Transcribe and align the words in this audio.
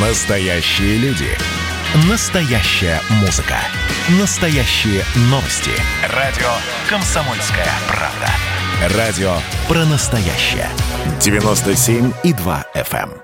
Настоящие 0.00 0.96
люди. 0.98 1.26
Настоящая 2.08 3.00
музыка. 3.20 3.56
Настоящие 4.20 5.02
новости. 5.22 5.72
Радио 6.14 6.46
«Комсомольская 6.88 7.66
правда». 7.88 8.96
Радио 8.96 9.38
про 9.66 9.84
настоящее. 9.86 10.68
97,2 11.18 12.64
FM. 12.76 13.10
эм. 13.10 13.22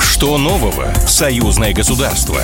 Что 0.00 0.38
нового 0.38 0.92
в 1.04 1.10
союзное 1.10 1.72
государство? 1.74 2.40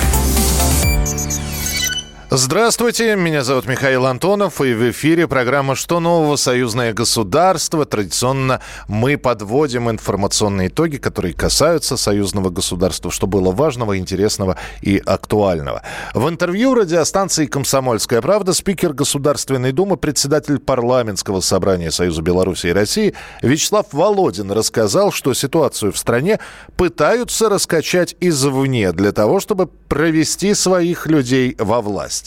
Здравствуйте, 2.31 3.15
меня 3.15 3.43
зовут 3.43 3.67
Михаил 3.67 4.07
Антонов, 4.07 4.59
и 4.59 4.73
в 4.73 4.89
эфире 4.89 5.27
программа 5.27 5.75
«Что 5.75 5.99
нового? 5.99 6.37
Союзное 6.37 6.91
государство». 6.91 7.85
Традиционно 7.85 8.61
мы 8.87 9.15
подводим 9.15 9.91
информационные 9.91 10.69
итоги, 10.69 10.97
которые 10.97 11.35
касаются 11.35 11.97
союзного 11.97 12.49
государства, 12.49 13.11
что 13.11 13.27
было 13.27 13.51
важного, 13.51 13.99
интересного 13.99 14.57
и 14.81 14.97
актуального. 15.05 15.83
В 16.15 16.27
интервью 16.27 16.73
радиостанции 16.73 17.45
«Комсомольская 17.45 18.21
правда» 18.23 18.53
спикер 18.53 18.93
Государственной 18.93 19.71
Думы, 19.71 19.95
председатель 19.95 20.57
парламентского 20.57 21.41
собрания 21.41 21.91
Союза 21.91 22.23
Беларуси 22.23 22.67
и 22.67 22.73
России 22.73 23.13
Вячеслав 23.43 23.85
Володин 23.91 24.51
рассказал, 24.51 25.11
что 25.11 25.35
ситуацию 25.35 25.93
в 25.93 25.97
стране 25.97 26.39
пытаются 26.75 27.49
раскачать 27.49 28.15
извне 28.19 28.93
для 28.93 29.11
того, 29.11 29.39
чтобы 29.39 29.67
провести 29.67 30.55
своих 30.55 31.05
людей 31.05 31.55
во 31.59 31.81
власть. 31.81 32.24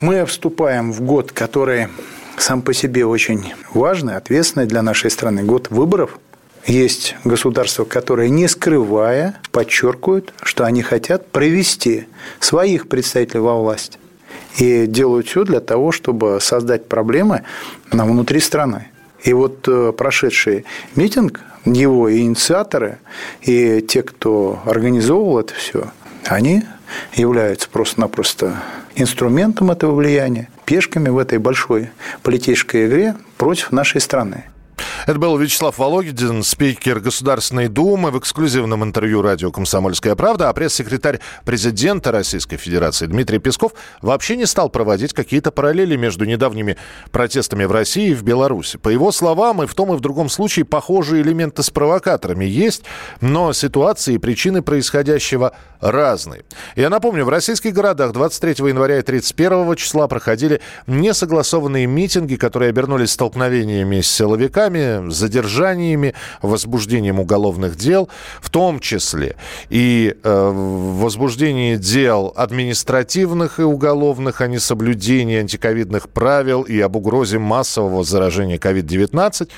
Мы 0.00 0.24
вступаем 0.26 0.92
в 0.92 1.00
год, 1.00 1.32
который 1.32 1.88
сам 2.36 2.62
по 2.62 2.72
себе 2.72 3.04
очень 3.04 3.52
важный, 3.74 4.14
ответственный 4.14 4.66
для 4.66 4.80
нашей 4.80 5.10
страны. 5.10 5.42
Год 5.42 5.70
выборов. 5.70 6.20
Есть 6.66 7.16
государства, 7.24 7.84
которые, 7.84 8.30
не 8.30 8.46
скрывая, 8.46 9.40
подчеркивают, 9.50 10.32
что 10.42 10.64
они 10.64 10.82
хотят 10.82 11.32
провести 11.32 12.06
своих 12.38 12.88
представителей 12.88 13.40
во 13.40 13.60
власть. 13.60 13.98
И 14.58 14.86
делают 14.86 15.26
все 15.26 15.42
для 15.42 15.58
того, 15.58 15.90
чтобы 15.90 16.38
создать 16.40 16.86
проблемы 16.86 17.42
на 17.90 18.06
внутри 18.06 18.38
страны. 18.38 18.86
И 19.24 19.32
вот 19.32 19.66
э, 19.66 19.92
прошедший 19.98 20.64
митинг, 20.94 21.40
его 21.64 22.16
инициаторы, 22.16 22.98
и 23.42 23.80
те, 23.80 24.04
кто 24.04 24.60
организовывал 24.64 25.40
это 25.40 25.54
все, 25.54 25.90
они 26.24 26.62
являются 27.14 27.68
просто-напросто 27.68 28.62
инструментом 29.00 29.70
этого 29.70 29.94
влияния, 29.94 30.48
пешками 30.64 31.08
в 31.08 31.18
этой 31.18 31.38
большой 31.38 31.90
политической 32.22 32.86
игре 32.86 33.14
против 33.36 33.72
нашей 33.72 34.00
страны. 34.00 34.44
Это 35.08 35.18
был 35.18 35.38
Вячеслав 35.38 35.78
Вологин, 35.78 36.42
спикер 36.42 37.00
Государственной 37.00 37.68
Думы 37.68 38.10
в 38.10 38.18
эксклюзивном 38.18 38.84
интервью 38.84 39.22
радио 39.22 39.50
«Комсомольская 39.50 40.14
правда», 40.14 40.50
а 40.50 40.52
пресс-секретарь 40.52 41.20
президента 41.46 42.12
Российской 42.12 42.58
Федерации 42.58 43.06
Дмитрий 43.06 43.38
Песков 43.38 43.72
вообще 44.02 44.36
не 44.36 44.44
стал 44.44 44.68
проводить 44.68 45.14
какие-то 45.14 45.50
параллели 45.50 45.96
между 45.96 46.26
недавними 46.26 46.76
протестами 47.10 47.64
в 47.64 47.72
России 47.72 48.10
и 48.10 48.14
в 48.14 48.22
Беларуси. 48.22 48.76
По 48.76 48.90
его 48.90 49.10
словам, 49.10 49.62
и 49.62 49.66
в 49.66 49.74
том, 49.74 49.94
и 49.94 49.96
в 49.96 50.00
другом 50.00 50.28
случае 50.28 50.66
похожие 50.66 51.22
элементы 51.22 51.62
с 51.62 51.70
провокаторами 51.70 52.44
есть, 52.44 52.82
но 53.22 53.54
ситуации 53.54 54.16
и 54.16 54.18
причины 54.18 54.60
происходящего 54.60 55.54
разные. 55.80 56.44
Я 56.76 56.90
напомню, 56.90 57.24
в 57.24 57.30
российских 57.30 57.72
городах 57.72 58.12
23 58.12 58.68
января 58.68 58.98
и 58.98 59.02
31 59.02 59.74
числа 59.76 60.06
проходили 60.06 60.60
несогласованные 60.86 61.86
митинги, 61.86 62.36
которые 62.36 62.68
обернулись 62.68 63.12
столкновениями 63.12 64.02
с 64.02 64.10
силовиками, 64.10 64.97
задержаниями, 65.08 66.14
возбуждением 66.42 67.20
уголовных 67.20 67.76
дел, 67.76 68.08
в 68.40 68.50
том 68.50 68.80
числе 68.80 69.36
и 69.68 70.16
э, 70.22 70.52
возбуждение 70.52 71.76
дел 71.76 72.32
административных 72.36 73.60
и 73.60 73.62
уголовных 73.62 74.40
о 74.40 74.48
несоблюдении 74.48 75.38
антиковидных 75.38 76.08
правил 76.08 76.62
и 76.62 76.80
об 76.80 76.96
угрозе 76.96 77.38
массового 77.38 78.04
заражения 78.04 78.58
COVID-19. 78.58 79.48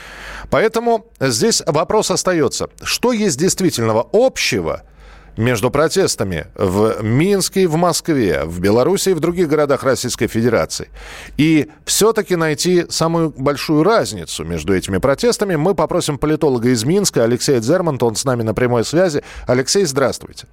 Поэтому 0.51 1.07
здесь 1.21 1.63
вопрос 1.67 2.11
остается. 2.11 2.69
Что 2.83 3.13
есть 3.13 3.39
действительного 3.39 4.09
общего– 4.13 4.83
между 5.41 5.71
протестами 5.71 6.47
в 6.55 7.03
Минске 7.03 7.67
в 7.67 7.77
Москве, 7.77 8.45
в 8.45 8.61
Беларуси 8.61 9.11
и 9.11 9.15
в 9.15 9.21
других 9.21 9.49
городах 9.49 9.83
Российской 9.83 10.27
Федерации. 10.27 10.89
И 11.37 11.69
все-таки 11.85 12.37
найти 12.37 12.87
самую 12.89 13.31
большую 13.31 13.83
разницу 13.83 14.45
между 14.45 14.75
этими 14.75 14.99
протестами 14.99 15.57
мы 15.57 15.75
попросим 15.75 16.19
политолога 16.19 16.69
из 16.69 16.85
Минска 16.85 17.25
Алексея 17.25 17.61
Дзерманта, 17.61 18.07
он 18.07 18.17
с 18.17 18.25
нами 18.25 18.43
на 18.43 18.55
прямой 18.55 18.85
связи. 18.85 19.23
Алексей, 19.47 19.85
здравствуйте. 19.85 20.47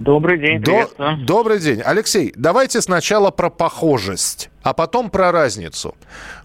Добрый 0.00 0.38
день, 0.38 0.62
До, 0.62 0.88
добрый 1.26 1.58
день. 1.58 1.82
Алексей, 1.84 2.32
давайте 2.34 2.80
сначала 2.80 3.30
про 3.30 3.50
похожесть, 3.50 4.48
а 4.62 4.72
потом 4.72 5.10
про 5.10 5.30
разницу. 5.30 5.94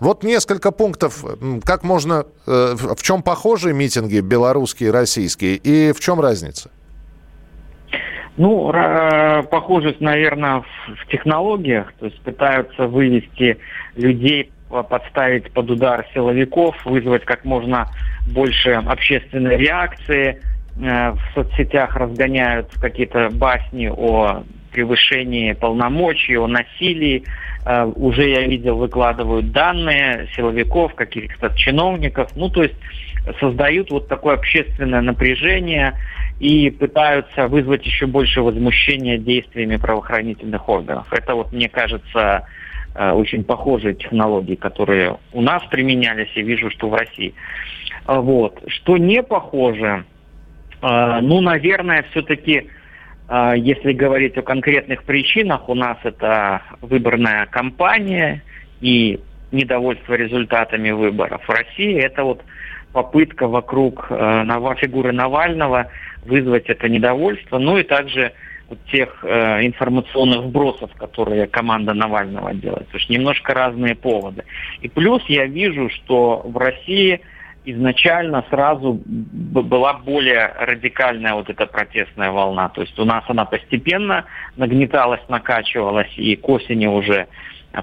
Вот 0.02 0.24
несколько 0.24 0.74
пунктов, 0.74 1.24
как 1.64 1.84
можно, 1.86 2.26
э, 2.48 2.76
в 2.76 3.02
чем 3.02 3.24
похожи 3.24 3.72
митинги 3.72 4.20
белорусские 4.20 4.90
и 4.90 4.92
российские, 4.92 5.56
и 5.56 5.94
в 5.94 6.02
чем 6.02 6.20
разница? 6.20 6.70
Ну, 8.36 8.74
похожесть, 9.50 10.02
наверное, 10.02 10.66
в 10.90 11.10
технологиях, 11.10 11.94
то 11.98 12.08
есть 12.08 12.20
пытаются 12.24 12.88
вывести 12.88 13.58
людей, 13.96 14.52
подставить 14.68 15.50
под 15.54 15.72
удар 15.72 16.06
силовиков, 16.14 16.76
вызвать 16.86 17.24
как 17.24 17.46
можно 17.46 17.88
больше 18.28 18.72
общественной 18.72 19.56
реакции– 19.56 20.42
в 20.76 21.20
соцсетях 21.34 21.96
разгоняют 21.96 22.70
какие-то 22.80 23.30
басни 23.30 23.88
о 23.88 24.44
превышении 24.76 25.54
полномочий, 25.54 26.36
о 26.36 26.48
насилии. 26.48 27.24
Э, 27.66 27.86
уже 27.96 28.30
я 28.30 28.42
видел, 28.42 28.76
выкладывают 28.76 29.52
данные 29.52 30.28
силовиков, 30.36 30.94
каких-то 30.96 31.50
чиновников. 31.56 32.30
Ну, 32.36 32.50
то 32.50 32.64
есть 32.64 32.76
создают 33.40 33.90
вот 33.90 34.08
такое 34.08 34.36
общественное 34.36 35.02
напряжение 35.02 35.94
и 36.40 36.70
пытаются 36.70 37.48
вызвать 37.48 37.86
еще 37.86 38.06
больше 38.06 38.42
возмущения 38.42 39.18
действиями 39.18 39.78
правоохранительных 39.78 40.68
органов. 40.68 41.08
Это 41.12 41.36
вот, 41.36 41.54
мне 41.54 41.70
кажется, 41.70 42.46
э, 42.94 43.12
очень 43.12 43.46
похожие 43.46 43.96
технологии, 43.96 44.56
которые 44.56 45.18
у 45.32 45.42
нас 45.42 45.64
применялись, 45.72 46.30
и 46.36 46.42
вижу, 46.42 46.70
что 46.70 46.90
в 46.90 46.94
России. 46.94 47.34
Вот. 48.06 48.62
Что 48.68 48.98
не 48.98 49.24
похоже, 49.24 50.04
ну, 50.82 51.42
наверное, 51.42 52.06
все-таки, 52.12 52.70
а, 53.28 53.56
если 53.56 53.94
говорить 53.94 54.38
о 54.38 54.42
конкретных 54.42 55.04
причинах, 55.04 55.70
у 55.70 55.76
нас 55.76 55.98
это 56.04 56.62
выборная 56.82 57.46
кампания 57.48 58.44
и 58.82 59.20
недовольство 59.52 60.14
результатами 60.14 60.92
выборов. 60.92 61.42
В 61.48 61.50
России 61.50 61.96
это 61.96 62.24
вот 62.24 62.42
попытка 62.92 63.48
вокруг 63.48 64.08
э, 64.10 64.44
фигуры 64.80 65.12
Навального 65.12 65.88
вызвать 66.26 66.68
это 66.68 66.88
недовольство, 66.88 67.58
ну 67.58 67.78
и 67.78 67.84
также 67.84 68.32
вот 68.70 68.80
тех 68.92 69.24
э, 69.24 69.66
информационных 69.66 70.46
вбросов, 70.46 70.92
которые 70.94 71.48
команда 71.48 71.94
Навального 71.94 72.54
делает. 72.54 72.88
То 72.90 72.98
есть 72.98 73.10
немножко 73.10 73.54
разные 73.54 73.96
поводы. 73.96 74.44
И 74.82 74.88
плюс 74.88 75.24
я 75.28 75.46
вижу, 75.46 75.90
что 75.90 76.42
в 76.46 76.58
России 76.58 77.22
изначально 77.66 78.46
сразу 78.50 79.02
была 79.06 79.94
более 79.94 80.54
радикальная 80.60 81.34
вот 81.34 81.50
эта 81.50 81.66
протестная 81.66 82.32
волна. 82.32 82.70
То 82.70 82.82
есть 82.82 82.98
у 83.00 83.06
нас 83.06 83.24
она 83.28 83.46
постепенно 83.46 84.26
нагнеталась, 84.56 85.22
накачивалась, 85.28 86.12
и 86.18 86.36
к 86.36 86.48
осени 86.48 86.88
уже 86.88 87.28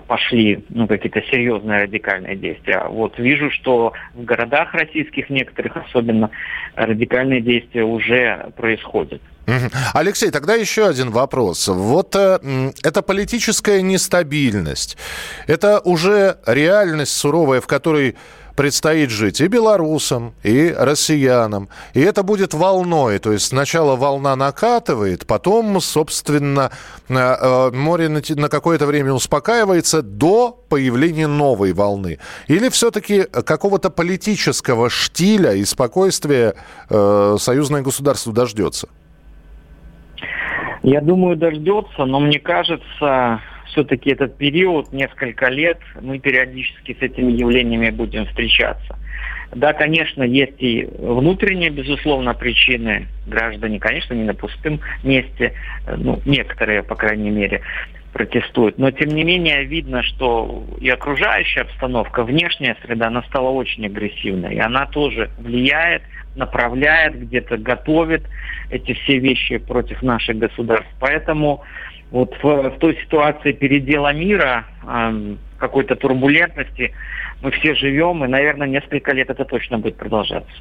пошли 0.07 0.65
ну, 0.71 0.87
какие-то 0.87 1.21
серьезные 1.31 1.83
радикальные 1.83 2.37
действия. 2.37 2.85
Вот 2.89 3.19
вижу, 3.19 3.51
что 3.51 3.93
в 4.15 4.25
городах 4.25 4.73
российских 4.75 5.29
некоторых 5.31 5.77
особенно 5.77 6.31
радикальные 6.75 7.41
действия 7.41 7.85
уже 7.85 8.53
происходят. 8.57 9.21
Алексей, 9.93 10.31
тогда 10.31 10.55
еще 10.55 10.87
один 10.87 11.11
вопрос. 11.11 11.67
Вот 11.69 12.15
э, 12.15 12.39
эта 12.83 13.03
политическая 13.03 13.83
нестабильность, 13.83 14.97
это 15.47 15.81
уже 15.81 16.39
реальность 16.47 17.13
суровая, 17.13 17.61
в 17.61 17.67
которой 17.67 18.17
предстоит 18.57 19.11
жить 19.11 19.41
и 19.41 19.47
белорусам, 19.47 20.35
и 20.43 20.75
россиянам. 20.77 21.69
И 21.95 22.01
это 22.01 22.23
будет 22.23 22.55
волной. 22.55 23.19
То 23.19 23.33
есть 23.33 23.47
сначала 23.47 23.97
волна 23.97 24.37
накатывает, 24.37 25.27
потом, 25.27 25.81
собственно, 25.81 26.71
э, 27.09 27.15
э, 27.15 27.71
море 27.73 28.09
на 28.09 28.49
какое-то 28.49 28.87
время 28.87 29.13
успокаивается 29.13 30.03
до 30.03 30.59
появления 30.69 31.27
новой 31.27 31.73
волны. 31.73 32.19
Или 32.49 32.69
все-таки 32.69 33.23
какого-то 33.23 33.91
политического 33.91 34.91
штиля 34.91 35.53
и 35.55 35.65
спокойствия 35.65 36.55
э, 36.89 37.37
союзное 37.39 37.83
государство 37.83 38.33
дождется? 38.33 38.89
Я 40.83 41.01
думаю, 41.01 41.37
дождется, 41.37 42.05
но 42.05 42.19
мне 42.19 42.41
кажется, 42.41 43.41
все-таки 43.73 44.11
этот 44.11 44.37
период, 44.37 44.93
несколько 44.93 45.49
лет, 45.49 45.79
мы 46.01 46.19
периодически 46.19 46.97
с 46.99 47.03
этими 47.03 47.33
явлениями 47.33 47.91
будем 47.91 48.27
встречаться. 48.27 48.99
Да, 49.55 49.73
конечно, 49.75 50.23
есть 50.23 50.63
и 50.63 50.89
внутренние, 50.99 51.71
безусловно, 51.71 52.33
причины. 52.33 53.07
Граждане, 53.27 53.79
конечно, 53.79 54.15
не 54.15 54.25
на 54.25 54.35
пустом 54.35 54.81
месте, 55.03 55.53
э, 55.87 55.97
ну, 55.97 56.21
некоторые, 56.25 56.83
по 56.83 56.95
крайней 56.95 57.31
мере, 57.31 57.61
протестуют. 58.13 58.79
Но, 58.79 58.91
тем 58.91 59.11
не 59.11 59.25
менее, 59.25 59.65
видно, 59.65 60.03
что 60.03 60.65
и 60.81 60.89
окружающая 60.89 61.63
обстановка, 61.63 62.25
внешняя 62.25 62.77
среда, 62.83 63.09
она 63.09 63.23
стала 63.25 63.51
очень 63.51 63.87
агрессивной. 63.87 64.55
И 64.55 64.59
она 64.59 64.87
тоже 64.87 65.31
влияет, 65.39 66.03
направляет, 66.35 67.19
где-то 67.21 67.59
готовит 67.59 68.23
эти 68.71 68.95
все 68.95 69.19
вещи 69.19 69.59
против 69.59 70.03
наших 70.03 70.39
государств. 70.39 70.91
Поэтому 70.99 71.63
вот 72.13 72.35
в, 72.43 72.71
в 72.71 72.79
той 72.79 72.97
ситуации 73.03 73.53
передела 73.53 74.13
мира, 74.13 74.67
какой-то 75.63 75.95
турбулентности, 75.95 76.93
мы 77.41 77.53
все 77.53 77.75
живем, 77.75 78.25
и, 78.25 78.29
наверное, 78.29 78.67
несколько 78.67 79.13
лет 79.13 79.31
это 79.31 79.45
точно 79.45 79.79
будет 79.79 79.97
продолжаться. 79.97 80.53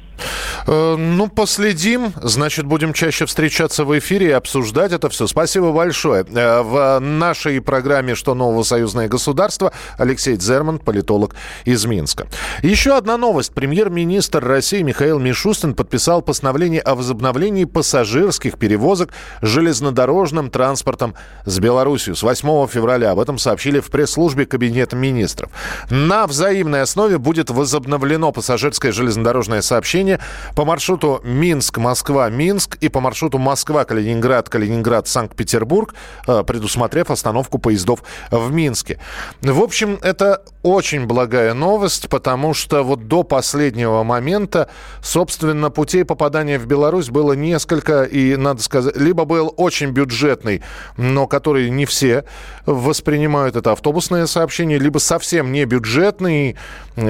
Э, 0.66 0.96
ну, 0.96 1.28
последим. 1.28 2.12
Значит, 2.22 2.66
будем 2.66 2.92
чаще 2.92 3.26
встречаться 3.26 3.84
в 3.84 3.98
эфире 3.98 4.28
и 4.28 4.30
обсуждать 4.30 4.92
это 4.92 5.08
все. 5.08 5.26
Спасибо 5.26 5.72
большое. 5.72 6.24
Э, 6.24 6.62
в 6.62 7.00
нашей 7.00 7.60
программе 7.60 8.14
«Что 8.14 8.34
нового 8.34 8.62
союзное 8.62 9.08
государство» 9.08 9.72
Алексей 9.98 10.36
Дзерман, 10.36 10.78
политолог 10.78 11.34
из 11.64 11.84
Минска. 11.84 12.28
Еще 12.62 12.96
одна 12.96 13.16
новость. 13.16 13.54
Премьер-министр 13.54 14.44
России 14.44 14.82
Михаил 14.82 15.18
Мишустин 15.18 15.74
подписал 15.74 16.22
постановление 16.22 16.80
о 16.80 16.94
возобновлении 16.94 17.64
пассажирских 17.64 18.56
перевозок 18.56 19.10
железнодорожным 19.40 20.48
транспортом 20.48 21.14
с 21.44 21.58
Беларусью 21.58 22.14
с 22.14 22.22
8 22.22 22.68
февраля. 22.68 23.10
Об 23.10 23.18
этом 23.18 23.38
сообщили 23.38 23.80
в 23.80 23.90
пресс-службе 23.90 24.46
Кабинета 24.46 24.91
министров. 24.92 25.50
На 25.88 26.26
регулярной 26.72 26.82
основе 26.82 27.18
будет 27.18 27.50
возобновлено 27.50 28.32
пассажирское 28.32 28.92
железнодорожное 28.92 29.62
сообщение 29.62 30.18
по 30.56 30.64
маршруту 30.64 31.20
Минск-Москва-Минск 31.24 32.76
и 32.80 32.88
по 32.88 33.00
маршруту 33.00 33.38
Москва-Калининград, 33.38 34.48
Калининград-Санкт-Петербург, 34.48 35.94
э, 36.26 36.42
предусмотрев 36.46 37.10
остановку 37.10 37.58
поездов 37.58 38.02
в 38.30 38.52
Минске. 38.52 38.98
В 39.42 39.60
общем, 39.60 39.98
это 40.02 40.42
очень 40.62 41.06
благая 41.06 41.54
новость, 41.54 42.08
потому 42.08 42.54
что 42.54 42.82
вот 42.82 43.08
до 43.08 43.22
последнего 43.22 44.02
момента, 44.02 44.68
собственно, 45.02 45.70
путей 45.70 46.04
попадания 46.04 46.58
в 46.58 46.66
Беларусь 46.66 47.08
было 47.08 47.32
несколько, 47.32 48.04
и, 48.04 48.36
надо 48.36 48.62
сказать, 48.62 48.96
либо 48.96 49.24
был 49.24 49.52
очень 49.56 49.90
бюджетный, 49.90 50.62
но 50.96 51.26
который 51.26 51.70
не 51.70 51.84
все 51.84 52.24
воспринимают, 52.66 53.56
это 53.56 53.72
автобусное 53.72 54.26
сообщение, 54.26 54.78
либо 54.78 54.98
совсем 54.98 55.50
не 55.50 55.64
бюджетный, 55.64 56.56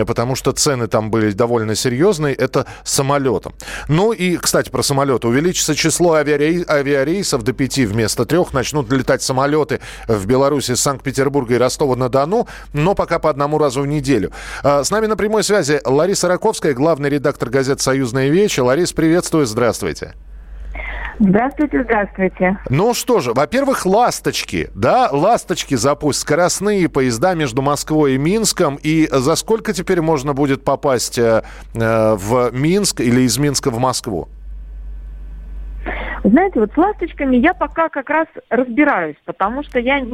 потому 0.07 0.35
что 0.35 0.53
цены 0.53 0.87
там 0.87 1.11
были 1.11 1.33
довольно 1.33 1.75
серьезные, 1.75 2.35
это 2.35 2.67
самолетом. 2.85 3.53
Ну 3.89 4.13
и, 4.13 4.37
кстати, 4.37 4.71
про 4.71 4.83
самолеты. 4.83 5.29
Увеличится 5.29 5.75
число 5.75 6.15
авиарей... 6.15 6.65
авиарейсов 6.67 7.43
до 7.43 7.53
пяти 7.53 7.85
вместо 7.85 8.25
трех. 8.25 8.53
Начнут 8.53 8.91
летать 8.93 9.23
самолеты 9.23 9.81
в 10.09 10.27
Беларуси, 10.27 10.75
Санкт-Петербурга 10.75 11.55
и 11.55 11.59
Ростова-на-Дону, 11.59 12.47
но 12.73 12.95
пока 12.95 13.19
по 13.19 13.29
одному 13.29 13.42
разу 13.59 13.83
в 13.83 13.87
неделю. 13.87 14.33
А, 14.63 14.85
с 14.85 14.91
нами 14.91 15.07
на 15.07 15.17
прямой 15.17 15.43
связи 15.43 15.81
Лариса 15.85 16.29
Раковская, 16.29 16.75
главный 16.75 17.11
редактор 17.11 17.51
газеты 17.51 17.83
«Союзная 17.83 18.29
вечь». 18.29 18.59
Ларис, 18.59 18.93
приветствую, 18.93 19.47
здравствуйте. 19.47 20.15
Здравствуйте, 21.19 21.85
здравствуйте. 21.85 22.59
Ну 22.69 22.95
что 22.95 23.21
же, 23.21 23.33
во-первых, 23.33 23.87
«Ласточки», 23.87 24.71
да, 24.75 25.09
«Ласточки» 25.13 25.75
запустят 25.75 26.23
скоростные 26.23 26.89
поезда 26.89 27.35
между 27.35 27.63
Москвой 27.63 28.15
и 28.15 28.19
Минском. 28.19 28.79
И 28.83 29.09
за 29.11 29.37
сколько 29.37 29.73
теперь 29.73 30.01
можно 30.01 30.33
будет 30.33 30.65
попасть 30.65 31.19
э, 31.19 31.43
э 31.75 32.15
в 32.15 32.51
Минск 32.53 33.01
или 33.01 33.23
из 33.23 33.39
Минска 33.39 33.71
в 33.71 33.79
Москву? 33.79 34.29
Знаете, 36.25 36.61
вот 36.61 36.73
с 36.73 36.77
ласточками 36.77 37.37
я 37.37 37.53
пока 37.53 37.89
как 37.89 38.09
раз 38.09 38.29
разбираюсь, 38.49 39.17
потому 39.25 39.65
что 39.65 39.81
я 39.81 40.05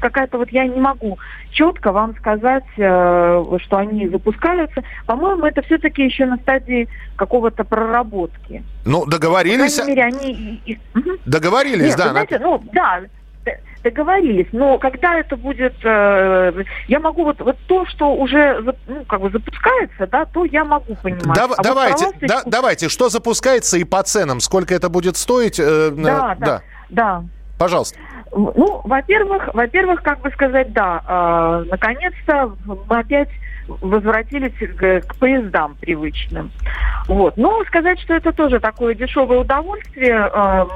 какая-то 0.00 0.38
вот 0.38 0.50
я 0.50 0.66
не 0.66 0.80
могу 0.80 1.18
четко 1.50 1.90
вам 1.90 2.14
сказать, 2.16 2.64
э, 2.76 3.58
что 3.64 3.76
они 3.76 4.08
запускаются. 4.08 4.84
По-моему, 5.06 5.46
это 5.46 5.62
все-таки 5.62 6.04
еще 6.04 6.26
на 6.26 6.36
стадии 6.36 6.88
какого-то 7.16 7.64
проработки. 7.64 8.62
Ну, 8.84 9.04
договорились. 9.04 9.80
По 9.80 9.86
мере, 9.86 10.04
они... 10.04 10.80
Договорились, 11.26 11.88
Нет, 11.88 11.96
да. 11.96 12.10
Знаете, 12.10 12.38
ну, 12.38 12.62
да, 12.72 13.00
договорились, 13.82 14.48
но 14.52 14.78
когда 14.78 15.18
это 15.18 15.36
будет, 15.36 15.74
э, 15.84 16.64
я 16.88 17.00
могу 17.00 17.24
вот, 17.24 17.40
вот 17.40 17.56
то, 17.66 17.86
что 17.86 18.14
уже 18.14 18.60
ну, 18.86 19.04
как 19.04 19.20
бы 19.20 19.30
запускается, 19.30 20.06
да, 20.06 20.24
то 20.24 20.44
я 20.44 20.64
могу 20.64 20.94
понимать. 20.96 21.36
Да, 21.36 21.48
а 21.56 21.62
давайте, 21.62 22.06
вот 22.06 22.14
да, 22.20 22.42
давайте, 22.44 22.88
что 22.88 23.08
запускается 23.08 23.78
и 23.78 23.84
по 23.84 24.02
ценам, 24.02 24.40
сколько 24.40 24.74
это 24.74 24.88
будет 24.88 25.16
стоить? 25.16 25.60
Э, 25.60 25.90
да, 25.90 26.36
да, 26.38 26.46
да, 26.46 26.62
да. 26.90 27.24
Пожалуйста. 27.58 27.98
Ну, 28.32 28.82
во-первых, 28.84 29.54
во-первых, 29.54 30.02
как 30.02 30.20
бы 30.20 30.30
сказать, 30.30 30.72
да, 30.72 31.02
э, 31.06 31.70
наконец-то 31.70 32.52
мы 32.66 32.98
опять 32.98 33.30
возвратились 33.68 34.54
к, 34.76 35.00
к 35.06 35.14
поездам 35.16 35.76
привычным. 35.80 36.50
Вот. 37.06 37.36
Но 37.36 37.62
сказать, 37.64 38.00
что 38.00 38.14
это 38.14 38.32
тоже 38.32 38.60
такое 38.60 38.94
дешевое 38.94 39.38
удовольствие, 39.38 40.30
э, 40.32 40.66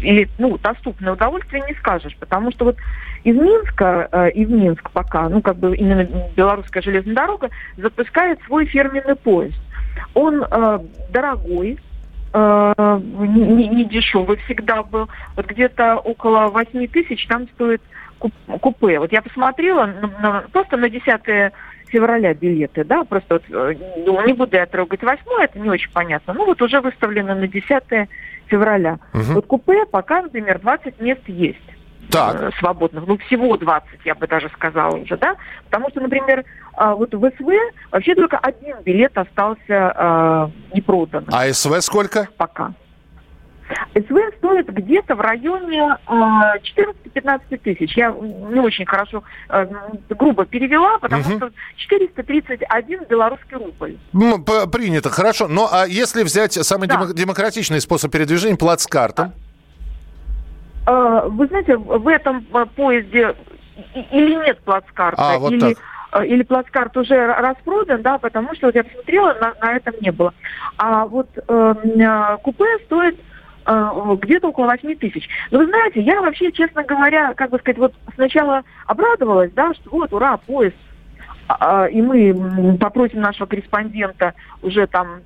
или 0.00 0.28
ну, 0.38 0.58
доступное 0.58 1.12
удовольствие 1.12 1.62
не 1.66 1.74
скажешь, 1.74 2.16
потому 2.16 2.50
что 2.52 2.66
вот 2.66 2.76
из 3.24 3.36
Минска 3.36 4.08
э, 4.10 4.30
и 4.30 4.44
в 4.44 4.50
Минск 4.50 4.90
пока, 4.90 5.28
ну 5.28 5.40
как 5.42 5.56
бы 5.56 5.76
именно 5.76 6.06
белорусская 6.36 6.82
железная 6.82 7.14
дорога 7.14 7.50
запускает 7.76 8.40
свой 8.42 8.66
фирменный 8.66 9.16
поезд. 9.16 9.58
Он 10.14 10.42
э, 10.42 10.78
дорогой, 11.10 11.78
э, 12.32 13.00
не, 13.18 13.68
не 13.68 13.84
дешевый 13.84 14.36
всегда 14.44 14.82
был. 14.82 15.08
Вот 15.36 15.46
где-то 15.46 15.96
около 15.96 16.48
8 16.48 16.86
тысяч 16.88 17.26
там 17.26 17.48
стоит 17.54 17.82
купе. 18.18 18.98
Вот 18.98 19.12
я 19.12 19.22
посмотрела 19.22 19.86
на, 19.86 20.08
на, 20.20 20.40
просто 20.52 20.76
на 20.76 20.88
10 20.88 21.52
февраля 21.88 22.34
билеты, 22.34 22.84
да, 22.84 23.04
просто 23.04 23.34
вот, 23.34 23.44
э, 23.50 23.74
ну, 24.06 24.26
не 24.26 24.32
буду 24.32 24.56
я 24.56 24.66
трогать 24.66 25.02
8 25.02 25.22
это 25.40 25.58
не 25.58 25.70
очень 25.70 25.90
понятно. 25.92 26.34
Ну 26.34 26.46
вот 26.46 26.60
уже 26.62 26.80
выставлено 26.80 27.34
на 27.34 27.48
10 27.48 28.08
февраля. 28.46 28.98
Угу. 29.14 29.34
Вот 29.34 29.46
купе 29.46 29.84
пока, 29.86 30.22
например, 30.22 30.60
20 30.60 31.00
мест 31.00 31.22
есть. 31.26 31.58
Так. 32.10 32.40
Э, 32.40 32.50
свободных. 32.58 33.06
Ну, 33.06 33.18
всего 33.18 33.56
20, 33.56 34.00
я 34.04 34.14
бы 34.14 34.26
даже 34.26 34.48
сказала 34.50 34.96
уже, 34.96 35.16
да? 35.16 35.36
Потому 35.64 35.90
что, 35.90 36.00
например, 36.00 36.44
а, 36.72 36.94
вот 36.94 37.12
в 37.12 37.30
СВ 37.30 37.48
вообще 37.90 38.14
только 38.14 38.38
один 38.38 38.76
билет 38.82 39.16
остался 39.18 39.66
э, 39.68 40.48
не 40.74 40.80
продан. 40.80 41.26
А 41.30 41.52
СВ 41.52 41.80
сколько? 41.80 42.28
Пока. 42.36 42.72
СВ 43.94 44.16
стоит 44.38 44.72
где-то 44.72 45.14
в 45.14 45.20
районе 45.20 45.96
э, 46.06 46.12
14-15 46.12 47.58
тысяч. 47.58 47.96
Я 47.96 48.10
не 48.10 48.60
очень 48.60 48.86
хорошо, 48.86 49.22
э, 49.48 49.66
грубо 50.10 50.46
перевела, 50.46 50.98
потому 50.98 51.22
угу. 51.22 51.36
что 51.36 51.50
431 51.76 53.04
белорусский 53.08 53.56
рубль. 53.56 53.98
Ну, 54.12 54.42
принято, 54.42 55.10
хорошо. 55.10 55.48
Но 55.48 55.68
а 55.70 55.86
если 55.86 56.22
взять 56.22 56.52
самый 56.52 56.88
да. 56.88 57.08
демократичный 57.12 57.80
способ 57.80 58.12
передвижения, 58.12 58.56
плацкартом? 58.56 59.32
Э, 60.86 61.22
вы 61.28 61.46
знаете, 61.46 61.76
в 61.76 62.08
этом 62.08 62.46
э, 62.52 62.66
поезде 62.74 63.34
или 63.94 64.34
нет 64.34 64.58
плацкарта, 64.60 65.34
а, 65.34 65.38
вот 65.38 65.52
или... 65.52 65.60
Так 65.60 65.78
э, 66.12 66.26
или 66.26 66.42
плацкарт 66.42 66.96
уже 66.96 67.26
распродан, 67.26 68.02
да, 68.02 68.18
потому 68.18 68.54
что 68.54 68.66
вот 68.66 68.74
я 68.74 68.84
посмотрела, 68.84 69.34
на, 69.34 69.54
на 69.60 69.76
этом 69.76 69.94
не 70.00 70.10
было. 70.10 70.32
А 70.78 71.04
вот 71.06 71.28
э, 71.36 72.36
купе 72.42 72.78
стоит 72.86 73.18
Э, 73.18 73.27
где-то 73.68 74.48
около 74.48 74.66
8 74.66 74.96
тысяч. 74.96 75.28
Но 75.50 75.58
вы 75.58 75.66
знаете, 75.66 76.00
я 76.00 76.20
вообще, 76.22 76.50
честно 76.52 76.84
говоря, 76.84 77.34
как 77.34 77.50
бы 77.50 77.58
сказать, 77.58 77.78
вот 77.78 77.94
сначала 78.14 78.62
обрадовалась, 78.86 79.52
да, 79.52 79.74
что 79.74 79.90
вот, 79.90 80.12
ура, 80.12 80.38
поезд, 80.38 80.76
а, 81.48 81.84
а, 81.84 81.86
и 81.86 82.00
мы 82.00 82.76
попросим 82.78 83.20
нашего 83.20 83.46
корреспондента 83.46 84.34
уже 84.62 84.86
там 84.86 85.20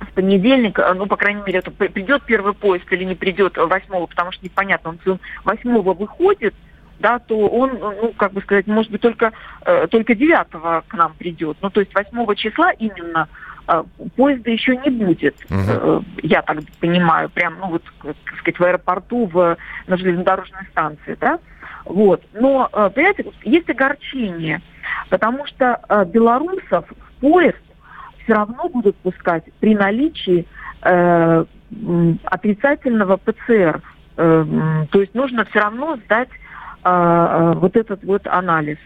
в 0.00 0.12
понедельник, 0.12 0.78
э, 0.78 0.94
ну, 0.94 1.06
по 1.06 1.16
крайней 1.16 1.42
мере, 1.42 1.60
это 1.60 1.70
придет 1.70 2.24
первый 2.24 2.54
поезд 2.54 2.84
или 2.90 3.04
не 3.04 3.14
придет 3.14 3.56
восьмого, 3.56 4.06
потому 4.06 4.32
что 4.32 4.44
непонятно, 4.44 4.90
он, 4.90 4.98
он 5.06 5.20
восьмого 5.44 5.94
выходит, 5.94 6.54
да, 6.98 7.18
то 7.18 7.36
он, 7.36 7.78
ну, 7.80 8.12
как 8.16 8.32
бы 8.32 8.40
сказать, 8.40 8.66
может 8.66 8.90
быть, 8.90 9.00
только, 9.00 9.32
э, 9.64 9.86
только 9.88 10.14
девятого 10.14 10.84
к 10.88 10.94
нам 10.94 11.14
придет. 11.14 11.56
Ну, 11.60 11.70
то 11.70 11.80
есть 11.80 11.94
восьмого 11.94 12.34
числа 12.34 12.72
именно 12.72 13.28
поезда 14.16 14.50
еще 14.50 14.76
не 14.76 14.90
будет, 14.90 15.36
угу. 15.50 16.04
я 16.22 16.42
так 16.42 16.58
понимаю, 16.80 17.28
прям, 17.30 17.58
ну 17.60 17.68
вот, 17.68 17.82
так 18.02 18.38
сказать, 18.38 18.58
в 18.58 18.64
аэропорту, 18.64 19.26
в, 19.26 19.56
на 19.86 19.96
железнодорожной 19.96 20.64
станции, 20.70 21.16
да, 21.20 21.38
вот. 21.84 22.22
Но, 22.32 22.68
э, 22.72 22.90
понимаете, 22.94 23.26
есть 23.44 23.68
огорчение, 23.68 24.60
потому 25.08 25.46
что 25.46 25.80
э, 25.88 26.04
белорусов 26.06 26.86
в 26.88 27.20
поезд 27.20 27.60
все 28.22 28.34
равно 28.34 28.68
будут 28.68 28.96
пускать 28.98 29.44
при 29.60 29.74
наличии 29.74 30.46
э, 30.82 31.44
отрицательного 32.24 33.16
ПЦР. 33.16 33.80
Э, 34.16 34.44
то 34.90 35.00
есть 35.00 35.14
нужно 35.14 35.44
все 35.46 35.60
равно 35.60 35.96
сдать 36.04 36.28
а, 36.84 37.52
вот 37.52 37.76
этот 37.76 38.02
вот 38.04 38.26
анализ. 38.26 38.78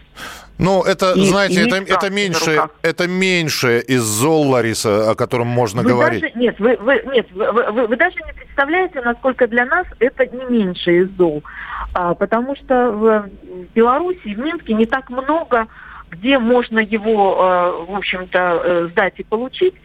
Ну, 0.59 0.83
это, 0.83 1.13
и, 1.13 1.25
знаете, 1.25 1.63
и 1.63 1.67
это, 1.67 1.75
это, 1.77 2.09
меньше, 2.09 2.69
это 2.81 3.07
меньше 3.07 3.79
из 3.79 4.01
зол, 4.01 4.49
Лариса, 4.49 5.11
о 5.11 5.15
котором 5.15 5.47
можно 5.47 5.83
вы 5.83 5.89
говорить. 5.89 6.21
Даже, 6.21 6.33
нет, 6.35 6.59
вы, 6.59 6.77
вы, 6.77 7.03
нет 7.13 7.27
вы, 7.31 7.51
вы, 7.51 7.87
вы 7.87 7.95
даже 7.95 8.15
не 8.25 8.33
представляете, 8.33 9.01
насколько 9.01 9.47
для 9.47 9.65
нас 9.65 9.85
это 9.99 10.25
не 10.25 10.45
меньше 10.45 11.03
из 11.03 11.09
зол. 11.17 11.43
А, 11.93 12.15
потому 12.15 12.55
что 12.55 12.91
в 12.91 13.29
Беларуси, 13.75 14.33
в 14.33 14.39
Минске 14.39 14.73
не 14.73 14.85
так 14.85 15.09
много, 15.09 15.67
где 16.09 16.39
можно 16.39 16.79
его, 16.79 17.37
а, 17.39 17.71
в 17.85 17.95
общем-то, 17.95 18.61
э, 18.63 18.87
сдать 18.91 19.13
и 19.17 19.23
получить. 19.23 19.75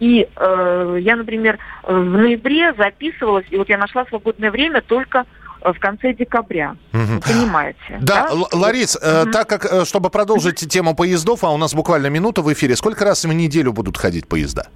И 0.00 0.28
э, 0.34 0.98
я, 1.00 1.14
например, 1.14 1.58
в 1.84 1.92
ноябре 1.92 2.72
записывалась, 2.74 3.46
и 3.50 3.56
вот 3.56 3.68
я 3.68 3.78
нашла 3.78 4.04
свободное 4.06 4.50
время 4.50 4.80
только 4.80 5.26
в 5.64 5.78
конце 5.78 6.12
декабря. 6.14 6.76
Угу. 6.92 7.20
понимаете? 7.20 7.98
Да, 8.00 8.28
да? 8.28 8.58
Ларис, 8.58 8.96
угу. 8.96 9.30
так 9.30 9.48
как, 9.48 9.64
э, 9.64 9.84
чтобы 9.84 10.10
продолжить 10.10 10.56
тему 10.68 10.94
поездов, 10.94 11.44
а 11.44 11.50
у 11.50 11.56
нас 11.56 11.74
буквально 11.74 12.08
минута 12.08 12.42
в 12.42 12.52
эфире, 12.52 12.76
сколько 12.76 13.04
раз 13.04 13.24
в 13.24 13.32
неделю 13.32 13.72
будут 13.72 13.96
ходить 13.96 14.28
поезда? 14.28 14.66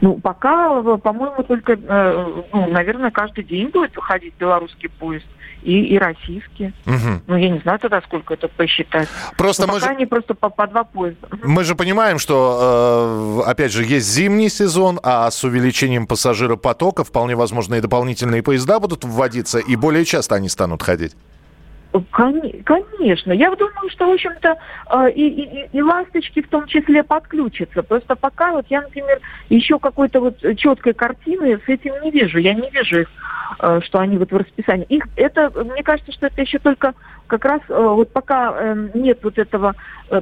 Ну, 0.00 0.14
пока, 0.14 0.82
по-моему, 0.98 1.42
только, 1.42 1.72
э, 1.72 2.42
ну, 2.52 2.68
наверное, 2.68 3.10
каждый 3.10 3.44
день 3.44 3.68
будет 3.68 3.96
ходить 3.96 4.34
белорусский 4.38 4.88
поезд 4.88 5.26
и, 5.62 5.94
и 5.94 5.98
российские. 5.98 6.72
Угу. 6.86 7.22
Ну, 7.26 7.36
я 7.36 7.50
не 7.50 7.58
знаю 7.60 7.78
тогда, 7.78 8.00
сколько 8.02 8.34
это 8.34 8.48
посчитать. 8.48 9.08
Просто 9.36 9.66
Но 9.66 9.74
мы 9.74 9.80
пока 9.80 9.86
же... 9.86 9.96
они 9.96 10.06
просто 10.06 10.34
по, 10.34 10.48
по 10.48 10.66
два 10.66 10.84
поезда. 10.84 11.28
Мы 11.42 11.64
же 11.64 11.74
понимаем, 11.74 12.18
что, 12.18 13.42
э, 13.46 13.50
опять 13.50 13.72
же, 13.72 13.84
есть 13.84 14.06
зимний 14.06 14.48
сезон, 14.48 15.00
а 15.02 15.30
с 15.30 15.42
увеличением 15.44 16.06
пассажиропотока 16.06 17.04
вполне 17.04 17.36
возможно 17.36 17.74
и 17.76 17.80
дополнительные 17.80 18.42
поезда 18.42 18.80
будут 18.80 19.04
вводиться, 19.04 19.58
и 19.58 19.76
более 19.76 20.04
часто 20.04 20.34
они 20.34 20.48
станут 20.48 20.82
ходить. 20.82 21.14
Конечно. 22.12 23.32
Я 23.32 23.54
думаю, 23.54 23.88
что, 23.90 24.08
в 24.08 24.12
общем-то, 24.12 24.56
э, 24.90 25.10
и, 25.12 25.28
и, 25.28 25.68
и 25.72 25.82
ласточки 25.82 26.42
в 26.42 26.48
том 26.48 26.66
числе 26.66 27.02
подключатся. 27.02 27.82
Просто 27.82 28.14
пока 28.14 28.52
вот 28.52 28.66
я, 28.68 28.82
например, 28.82 29.20
еще 29.48 29.78
какой-то 29.78 30.20
вот 30.20 30.38
четкой 30.58 30.92
картины 30.92 31.58
с 31.64 31.68
этим 31.68 31.94
не 32.02 32.10
вижу. 32.10 32.38
Я 32.38 32.52
не 32.52 32.68
вижу 32.70 33.00
их, 33.00 33.08
э, 33.60 33.80
что 33.84 34.00
они 34.00 34.18
вот 34.18 34.30
в 34.30 34.36
расписании. 34.36 34.84
Их, 34.90 35.04
это, 35.16 35.50
мне 35.64 35.82
кажется, 35.82 36.12
что 36.12 36.26
это 36.26 36.42
еще 36.42 36.58
только 36.58 36.94
как 37.28 37.44
раз 37.44 37.60
э, 37.68 37.74
вот 37.74 38.12
пока 38.12 38.74
нет 38.94 39.20
вот 39.22 39.38
этого 39.38 39.74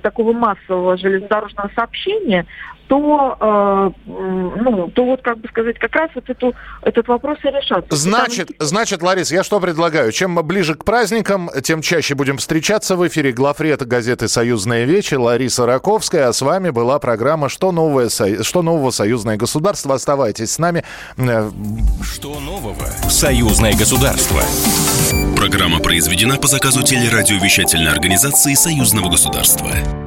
такого 0.02 0.32
массового 0.32 0.96
железнодорожного 0.96 1.70
сообщения, 1.74 2.46
то, 2.88 3.36
э, 3.40 3.90
ну, 4.06 4.90
то 4.94 5.04
вот, 5.04 5.22
как 5.22 5.38
бы 5.38 5.48
сказать, 5.48 5.78
как 5.78 5.94
раз 5.94 6.10
вот 6.14 6.28
эту, 6.28 6.54
этот 6.82 7.08
вопрос 7.08 7.38
и 7.44 7.48
решаться. 7.48 7.88
Значит, 7.90 8.48
Потому... 8.48 8.68
значит, 8.68 9.02
Ларис, 9.02 9.32
я 9.32 9.42
что 9.42 9.60
предлагаю? 9.60 10.12
Чем 10.12 10.36
ближе 10.46 10.74
к 10.74 10.84
праздникам, 10.84 11.50
тем 11.62 11.82
чаще 11.82 12.14
будем 12.14 12.38
встречаться 12.38 12.96
в 12.96 13.06
эфире. 13.08 13.32
Главред 13.32 13.86
газеты 13.86 14.28
«Союзная 14.28 14.84
вечь» 14.84 15.12
Лариса 15.12 15.66
Раковская. 15.66 16.28
А 16.28 16.32
с 16.32 16.42
вами 16.42 16.70
была 16.70 16.98
программа 16.98 17.48
«Что, 17.48 17.72
новое, 17.72 18.08
что 18.08 18.62
нового 18.62 18.90
союзное 18.90 19.36
государство?». 19.36 19.94
Оставайтесь 19.94 20.52
с 20.52 20.58
нами. 20.58 20.84
Э, 21.16 21.50
что 22.02 22.38
нового? 22.40 22.86
Союзное 23.08 23.72
государство. 23.72 24.40
Программа 25.36 25.80
произведена 25.80 26.36
по 26.36 26.46
заказу 26.46 26.82
телерадиовещательной 26.96 27.92
организации 27.92 28.54
Союзного 28.54 29.10
государства. 29.10 30.05